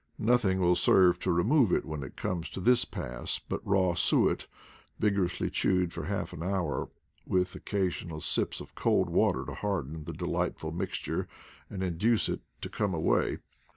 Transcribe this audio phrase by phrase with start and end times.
[0.17, 4.47] Nothing will serve to remove it when it comes to this pass but raw suet,
[4.97, 6.89] vigor ously chewed for half an hour,
[7.27, 11.27] with occasional sips of cold water to harden the delightful mix ture
[11.69, 13.37] and induce it to come away.